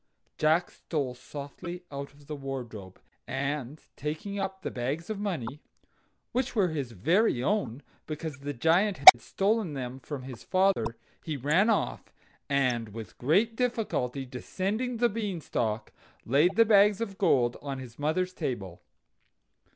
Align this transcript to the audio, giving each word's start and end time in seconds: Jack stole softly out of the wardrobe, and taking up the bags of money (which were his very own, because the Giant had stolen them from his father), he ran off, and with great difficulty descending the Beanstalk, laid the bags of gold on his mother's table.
Jack 0.39 0.71
stole 0.71 1.13
softly 1.13 1.83
out 1.91 2.11
of 2.11 2.25
the 2.25 2.35
wardrobe, 2.35 2.99
and 3.27 3.79
taking 3.95 4.39
up 4.39 4.63
the 4.63 4.71
bags 4.71 5.11
of 5.11 5.19
money 5.19 5.61
(which 6.31 6.55
were 6.55 6.69
his 6.69 6.91
very 6.93 7.43
own, 7.43 7.83
because 8.07 8.39
the 8.39 8.51
Giant 8.51 8.97
had 8.97 9.21
stolen 9.21 9.73
them 9.75 9.99
from 9.99 10.23
his 10.23 10.43
father), 10.43 10.97
he 11.23 11.37
ran 11.37 11.69
off, 11.69 12.11
and 12.49 12.89
with 12.89 13.19
great 13.19 13.55
difficulty 13.55 14.25
descending 14.25 14.97
the 14.97 15.07
Beanstalk, 15.07 15.91
laid 16.25 16.55
the 16.55 16.65
bags 16.65 16.99
of 16.99 17.19
gold 17.19 17.55
on 17.61 17.77
his 17.77 17.99
mother's 17.99 18.33
table. 18.33 18.81